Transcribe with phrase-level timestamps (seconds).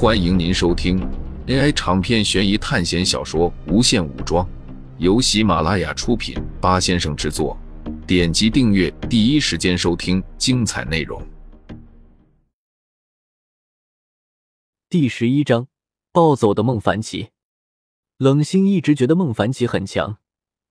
[0.00, 1.00] 欢迎您收听
[1.48, 4.46] AI 长篇悬疑探险小说《无限武装》，
[4.98, 7.58] 由喜马拉雅出品，八先生制作。
[8.06, 11.20] 点击订阅，第一时间收听精彩内容。
[14.88, 15.66] 第十一章：
[16.12, 17.30] 暴走的孟凡奇。
[18.18, 20.18] 冷心一直觉得孟凡奇很强，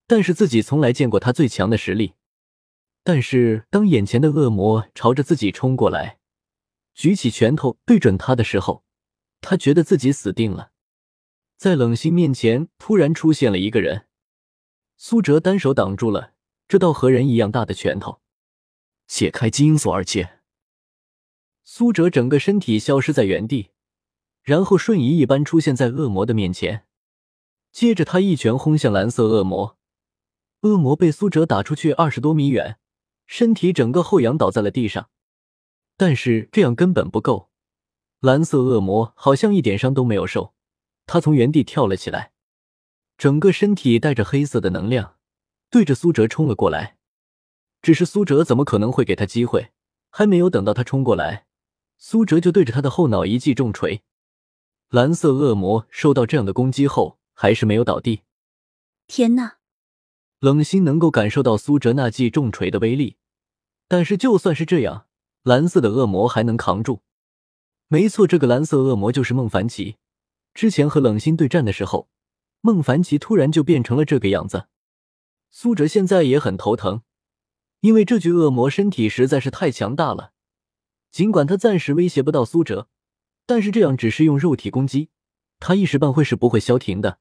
[0.07, 2.13] 但是自己从来见过他最强的实力。
[3.03, 6.19] 但是当眼前的恶魔朝着自己冲过来，
[6.95, 8.85] 举起拳头对准他的时候，
[9.41, 10.71] 他觉得自己死定了。
[11.57, 14.07] 在冷心面前突然出现了一个人，
[14.95, 16.33] 苏哲单手挡住了
[16.67, 18.21] 这道和人一样大的拳头，
[19.07, 20.39] 解开基因锁二阶。
[21.63, 23.71] 苏哲整个身体消失在原地，
[24.43, 26.85] 然后瞬移一般出现在恶魔的面前，
[27.71, 29.77] 接着他一拳轰向蓝色恶魔，
[30.61, 32.79] 恶魔被苏哲打出去二十多米远。
[33.25, 35.09] 身体整个后仰倒在了地上，
[35.97, 37.49] 但是这样根本不够。
[38.19, 40.53] 蓝色恶魔好像一点伤都没有受，
[41.05, 42.31] 他从原地跳了起来，
[43.17, 45.15] 整个身体带着黑色的能量，
[45.69, 46.97] 对着苏哲冲了过来。
[47.81, 49.71] 只是苏哲怎么可能会给他机会？
[50.09, 51.45] 还没有等到他冲过来，
[51.97, 54.01] 苏哲就对着他的后脑一记重锤。
[54.89, 58.21] 蓝色恶魔受到这样的攻击后，还是没有倒地。
[59.05, 59.57] 天呐！
[60.39, 63.17] 冷心能够感受到苏哲那记重锤的威力，
[63.87, 65.05] 但是就算是这样，
[65.43, 67.01] 蓝色的恶魔还能扛住。
[67.89, 69.97] 没错，这个蓝色恶魔就是孟凡奇。
[70.53, 72.09] 之前和冷心对战的时候，
[72.61, 74.67] 孟凡奇突然就变成了这个样子。
[75.49, 77.03] 苏哲现在也很头疼，
[77.79, 80.33] 因为这具恶魔身体实在是太强大了。
[81.11, 82.89] 尽管他暂时威胁不到苏哲，
[83.45, 85.09] 但是这样只是用肉体攻击，
[85.59, 87.19] 他一时半会是不会消停的。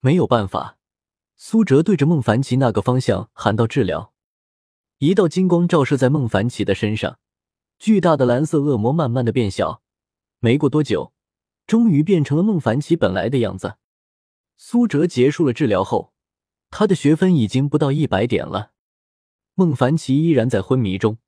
[0.00, 0.78] 没有办法。
[1.36, 4.14] 苏哲对着孟凡奇那个方向喊道：“治疗！”
[4.98, 7.18] 一道金光照射在孟凡奇的身上，
[7.84, 9.82] 巨大的蓝色恶魔慢慢的变小。
[10.38, 11.12] 没过多久，
[11.66, 13.76] 终于变成了孟凡奇本来的样子。
[14.56, 16.14] 苏哲结束了治疗后，
[16.70, 18.70] 他的学分已经不到一百点了。
[19.52, 21.18] 孟凡奇依然在昏迷中，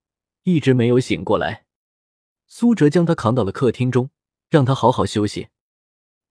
[0.45, 1.67] 一直没有醒过来。
[2.47, 4.09] 苏哲将他扛到了客厅中，
[4.49, 5.49] 让他好好休息。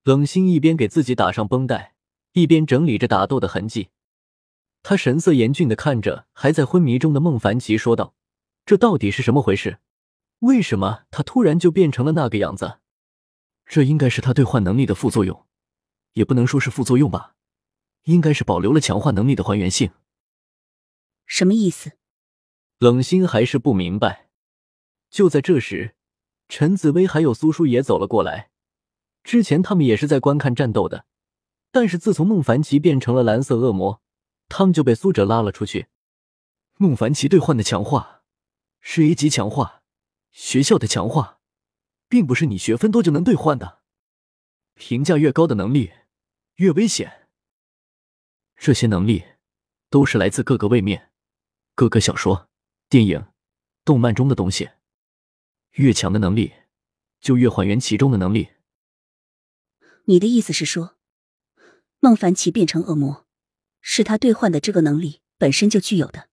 [0.01, 1.93] 冷心一边给自己打上绷带。
[2.33, 3.89] 一边整理着打斗的痕迹，
[4.81, 8.15] 他神色严峻的看着还在昏迷中的孟凡奇，说道
[8.65, 9.77] ：“这到底是什么回事？
[10.39, 12.79] 为什么他突然就变成了那个样子？
[13.65, 15.45] 这应该是他兑换能力的副作用，
[16.13, 17.35] 也不能说是副作用吧，
[18.03, 19.91] 应该是保留了强化能力的还原性。
[21.25, 21.93] 什么意思？”
[22.79, 24.29] 冷心还是不明白。
[25.09, 25.95] 就在这时，
[26.49, 28.51] 陈紫薇还有苏叔也走了过来。
[29.23, 31.05] 之前他们也是在观看战斗的。
[31.71, 34.01] 但是自从孟凡奇变成了蓝色恶魔，
[34.47, 35.87] 他们就被苏哲拉了出去。
[36.77, 38.21] 孟凡奇兑换的强化
[38.79, 39.83] 是 A 级强化，
[40.35, 41.39] 学校的强化，
[42.09, 43.79] 并不是你学分多就能兑换的。
[44.73, 45.93] 评价越高的能力
[46.55, 47.29] 越危险。
[48.57, 49.23] 这些能力
[49.89, 51.13] 都是来自各个位面、
[51.73, 52.49] 各个小说、
[52.89, 53.25] 电影、
[53.85, 54.71] 动漫中的东西。
[55.75, 56.53] 越强的能力
[57.21, 58.49] 就越还原其中的能力。
[60.03, 60.97] 你的意思是说？
[62.01, 63.25] 孟凡奇变成恶魔，
[63.79, 66.27] 是他兑换的这个能力本身就具有的。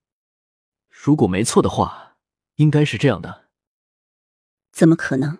[0.91, 2.17] 如果没错的话，
[2.57, 3.43] 应该是这样的。
[4.73, 5.39] 怎么可能？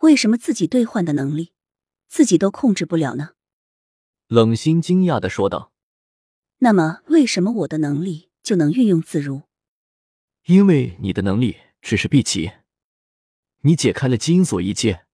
[0.00, 1.52] 为什么自己兑换的能力，
[2.08, 3.30] 自己都控制不了呢？
[4.26, 5.72] 冷心惊讶的说道。
[6.58, 9.42] 那么，为什么我的能力就能运用自如？
[10.46, 12.52] 因为你的能力只是 B 级，
[13.60, 15.06] 你解开了基因锁一阶，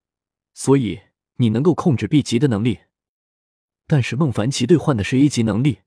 [0.52, 1.00] 所以
[1.36, 2.80] 你能够控制 B 级的能力。
[3.86, 5.80] 但是孟凡奇兑换的是 A 级能力，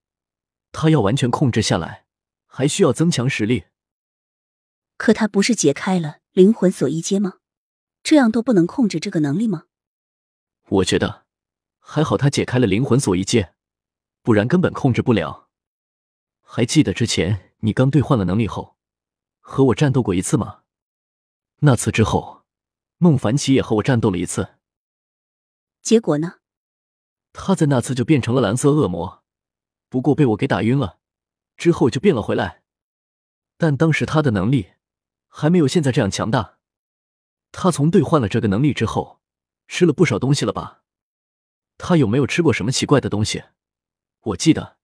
[0.72, 2.06] 他要完全控制下来，
[2.46, 3.66] 还需要增强实力。
[4.98, 7.40] 可他不是解开了灵魂锁一阶吗？
[8.08, 9.66] 这样都不能控制这个能力吗？
[10.70, 11.26] 我觉得
[11.78, 13.54] 还好，他解开了灵魂锁一阶，
[14.22, 15.50] 不然根本控制不了。
[16.42, 18.78] 还记得之前你刚兑换了能力后，
[19.42, 20.62] 和我战斗过一次吗？
[21.58, 22.46] 那次之后，
[22.98, 24.56] 孟凡奇也和我战斗了一次。
[25.82, 26.36] 结果呢？
[27.34, 29.26] 他在那次就变成了蓝色恶魔，
[29.90, 31.00] 不过被我给打晕了，
[31.58, 32.64] 之后就变了回来。
[33.58, 34.76] 但当时他的能力
[35.28, 36.57] 还没有现在这样强大。
[37.52, 39.20] 他从兑换了这个能力之后，
[39.68, 40.84] 吃了不少东西了吧？
[41.78, 43.44] 他有没有吃过什么奇怪的东西？
[44.22, 44.78] 我记得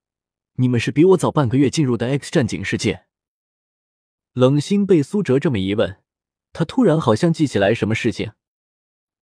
[0.54, 3.06] 你们是比我早半个月进入的 X 战警世界。
[4.34, 6.02] 冷心被苏哲这么一问，
[6.52, 8.34] 他突然好像记起来什么事情。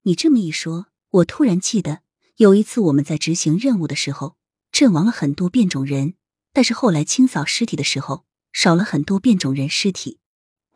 [0.04, 2.02] 你这么一说，我突然记得。
[2.38, 4.38] 有一次，我们在执行任务的时候，
[4.72, 6.16] 阵亡了很多变种人，
[6.54, 10.21] 但是后来清扫尸体的时候，少了很多变种人尸体。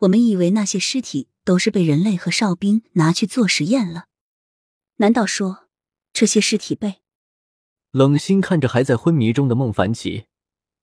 [0.00, 4.06] 我们以为那些尸体都是被人类和哨兵拿去做实验了。
[4.96, 5.68] 难道说
[6.12, 7.02] 这些尸体被……
[7.90, 10.26] 冷心看着还在昏迷中的孟凡奇，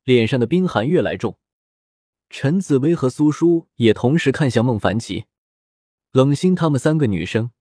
[0.03, 1.37] 脸上的冰寒越来重。
[2.29, 5.25] 陈紫薇和苏舒也同时看向孟凡奇。
[6.11, 7.51] 冷心他们三个女生，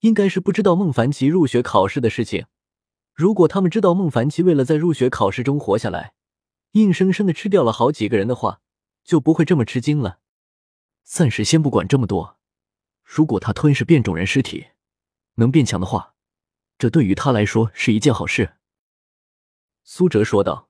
[0.00, 2.46] 应该是不知道孟凡奇入学考试的事情。
[3.12, 6.14] 如果他们知道孟凡奇为了在入学考试中活下来，
[6.72, 8.60] 硬生生的吃掉了好几个人的话，
[9.04, 10.20] 就不会这么吃惊了。
[11.04, 12.38] 暂时先不管这么多。
[13.04, 14.68] 如果他吞噬变种人尸体，
[15.34, 16.14] 能变强的话，
[16.76, 18.54] 这对于他来说是一件好事。”
[19.84, 20.68] 苏哲说道。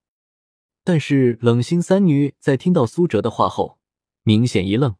[0.86, 3.78] 但是冷心三女在听到苏哲的话后，
[4.22, 4.96] 明显一愣，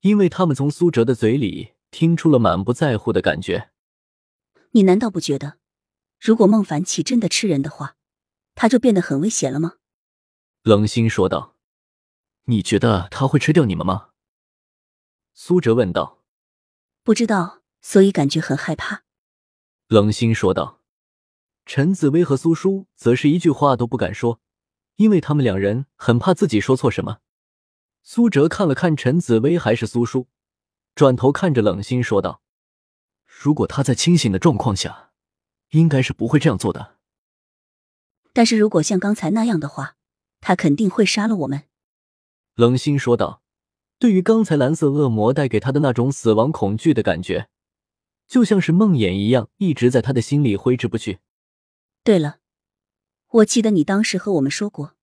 [0.00, 3.70] 因为他们从苏哲的嘴里听出了满不在乎的感觉。
[4.72, 5.56] 你难道不觉得，
[6.20, 7.96] 如果孟凡奇真的吃人的话，
[8.54, 9.76] 他就变得很危险了吗？
[10.62, 11.56] 冷心说道。
[12.44, 14.10] 你觉得他会吃掉你们吗？
[15.36, 16.22] 苏哲问道。
[17.02, 19.02] 不知道，所以感觉很害怕。
[19.88, 20.80] 冷心说道。
[21.66, 24.40] 陈紫薇和苏叔则是一句话都不敢说，
[24.96, 27.18] 因为他们两人很怕自己说错什么。
[28.02, 30.28] 苏哲看了看陈紫薇还是苏叔，
[30.94, 32.42] 转头看着冷心说道
[33.26, 35.10] ：“如果他在清醒的状况下，
[35.70, 36.98] 应该是不会这样做的。
[38.32, 39.96] 但是如果像刚才那样的话，
[40.40, 41.64] 他肯定会杀了我们。”
[42.54, 43.42] 冷心说道。
[44.04, 47.48] 对于刚才蓝色恶魔带给他的那种死亡恐惧的感觉，
[48.28, 51.20] 就像是梦魇一样，一直在他的心里挥之不去。
[52.02, 52.36] 对了，
[53.30, 54.96] 我记得你当时和我们说过，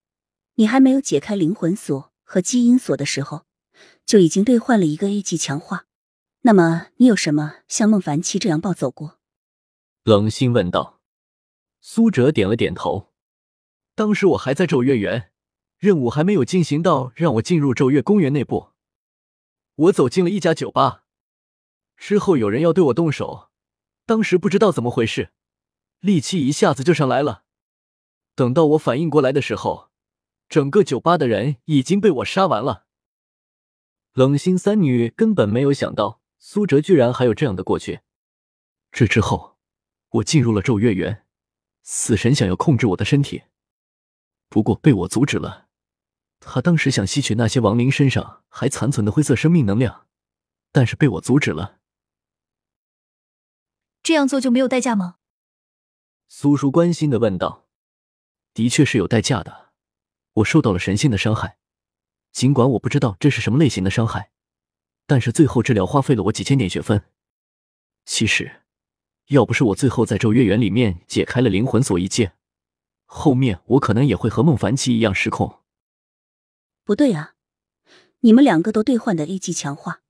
[0.53, 3.47] 你还没有解开灵魂锁和基因锁的时候，
[4.05, 5.87] 就已经兑换了一个 A 级强化。
[6.41, 9.17] 那么，你有什么像孟凡奇这样暴走过？
[10.03, 10.99] 冷心问道。
[11.79, 13.07] 苏哲点了点头。
[13.95, 15.31] 当时我还在咒月园，
[15.79, 18.70] 任务还没有进行到让我进入咒月公园内部。
[19.81, 21.05] 我走进了一家酒吧，
[21.97, 23.49] 之后有人要对我动手，
[24.05, 25.31] 当时不知道怎么回事，
[25.99, 27.45] 力气一下子就上来了。
[28.35, 29.89] 等到我反应过来的时候，
[30.47, 32.85] 整个酒吧的人已经被我杀完了。
[34.13, 38.01] 冷心三女根本没有想到苏哲居然还有这样的过去。
[38.91, 39.57] 这之后，
[40.09, 41.25] 我进入了咒月园，
[41.81, 43.43] 死神想要控制我的身体，
[44.47, 45.69] 不过被我阻止了。
[46.41, 50.07] 他当时想吸取那些亡灵身上还残存的灰色生命能量，
[50.71, 51.77] 但是被我阻止了。
[54.03, 55.17] 这样做就没有代价吗？
[56.27, 57.67] 苏叔关心的问道。
[58.53, 59.69] 的确是有代价的，
[60.33, 61.57] 我受到了神性的伤害，
[62.33, 64.31] 尽管我不知道这是什么类型的伤害，
[65.05, 67.05] 但是最后治疗花费了我几千点血分。
[68.03, 68.63] 其实，
[69.27, 72.33] 要不是我最后在咒月园里面解开了灵魂锁一戒，
[73.05, 75.60] 后面我可能也会和孟凡奇一样失控。
[76.91, 77.35] 不对啊，
[78.19, 80.01] 你们两个都兑换的 A 级强化，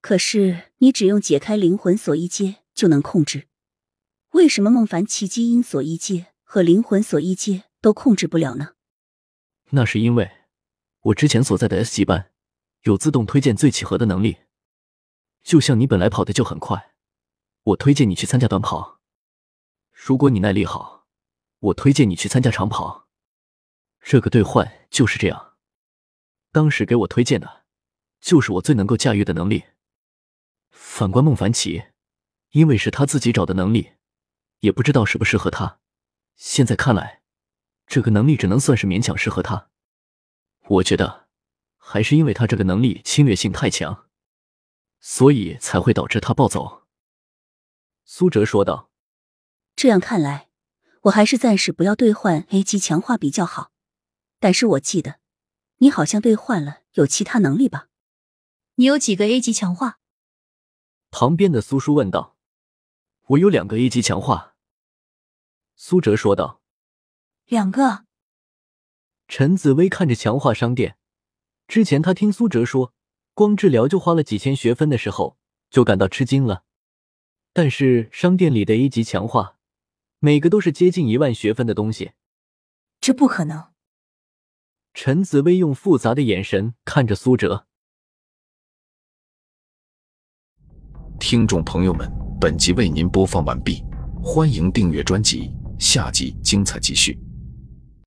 [0.00, 3.46] 可是你只用解开灵魂锁一阶就能控制，
[4.30, 8.70] 为什么孟凡奇基因锁一阶和灵魂锁一阶都控制不了呢？
[9.70, 10.28] 那是因为
[11.02, 12.32] 我之前所在的 S 级班
[12.82, 14.38] 有自动推荐最契合的能力，
[15.44, 16.96] 就像你本来跑的就很快，
[17.62, 18.98] 我推荐你去参加短跑；
[19.92, 21.06] 如果你耐力好，
[21.60, 23.06] 我推荐你去参加长跑。
[24.00, 25.52] 这个兑换就是这样。
[26.56, 27.66] 当时给我推荐的，
[28.18, 29.64] 就是我最能够驾驭的能力。
[30.70, 31.88] 反观孟凡奇，
[32.52, 33.92] 因为是他自己找的能力，
[34.60, 35.80] 也不知道适不适合他。
[36.34, 37.20] 现在看来，
[37.86, 39.68] 这个能力只能算是勉强适合他。
[40.66, 41.28] 我觉得，
[41.76, 44.08] 还是因为他这个能力侵略性太强，
[44.98, 46.86] 所以才会导致他暴走。
[48.06, 48.88] 苏哲说道
[49.76, 50.48] ：“这样看来，
[51.02, 53.72] 我还是暂时不要兑换 A 级强化比较好。
[54.40, 55.16] 但是我记得。”
[55.78, 57.88] 你好像兑换了有其他能力吧？
[58.76, 59.98] 你有几个 A 级强化？
[61.10, 62.36] 旁边的苏叔问道。
[63.28, 64.54] 我有两个 A 级强化。
[65.74, 66.62] 苏哲说道。
[67.44, 68.06] 两个。
[69.28, 70.96] 陈紫薇看着强化商店，
[71.68, 72.94] 之前他听苏哲说，
[73.34, 75.36] 光治疗就花了几千学分的时候，
[75.68, 76.64] 就感到吃惊了。
[77.52, 79.58] 但是商店里的 A 级强化，
[80.20, 82.12] 每个都是接近一万学分的东西。
[83.00, 83.72] 这不可能。
[84.98, 87.66] 陈紫薇用复杂的眼神看着苏哲。
[91.20, 92.10] 听众朋友们，
[92.40, 93.84] 本集为您播放完毕，
[94.22, 97.25] 欢迎订阅专辑，下集精彩继续。